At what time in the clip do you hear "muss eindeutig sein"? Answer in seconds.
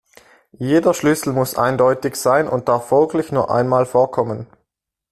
1.31-2.47